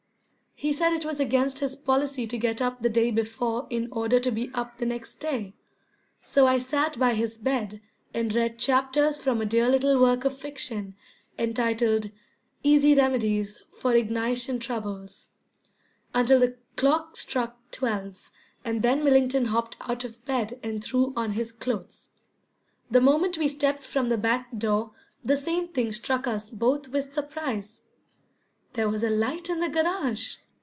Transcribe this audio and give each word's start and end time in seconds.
He 0.53 0.73
said 0.73 0.93
it 0.93 1.03
was 1.05 1.19
against 1.19 1.57
his 1.57 1.75
policy 1.75 2.27
to 2.27 2.37
get 2.37 2.61
up 2.61 2.83
the 2.83 2.89
day 2.89 3.09
before 3.09 3.65
in 3.71 3.91
order 3.91 4.19
to 4.19 4.29
be 4.29 4.51
up 4.53 4.77
the 4.77 4.85
next 4.85 5.15
day, 5.15 5.55
so 6.21 6.45
I 6.45 6.59
sat 6.59 6.99
by 6.99 7.15
his 7.15 7.39
bed 7.39 7.81
and 8.13 8.31
read 8.31 8.59
chapters 8.59 9.19
from 9.19 9.41
a 9.41 9.45
dear 9.47 9.67
little 9.69 9.99
work 9.99 10.23
of 10.23 10.37
fiction 10.37 10.95
entitled 11.39 12.11
"Easy 12.61 12.93
Remedies 12.93 13.63
for 13.79 13.95
Ignition 13.95 14.59
Troubles," 14.59 15.29
until 16.13 16.39
the 16.39 16.55
clock 16.75 17.17
struck 17.17 17.57
twelve, 17.71 18.29
and 18.63 18.83
then 18.83 19.03
Millington 19.03 19.45
hopped 19.45 19.77
out 19.89 20.03
of 20.05 20.23
bed 20.25 20.59
and 20.61 20.83
threw 20.83 21.11
on 21.15 21.31
his 21.31 21.51
clothes. 21.51 22.09
The 22.91 23.01
moment 23.01 23.35
we 23.39 23.47
stepped 23.47 23.81
from 23.81 24.09
the 24.09 24.17
back 24.17 24.55
door 24.55 24.91
the 25.25 25.37
same 25.37 25.69
thing 25.69 25.91
struck 25.91 26.27
us 26.27 26.51
both 26.51 26.87
with 26.89 27.15
surprise. 27.15 27.81
There 28.73 28.87
was 28.89 29.03
a 29.03 29.09
light 29.09 29.49
in 29.49 29.59
the 29.59 29.67
garage! 29.67 30.35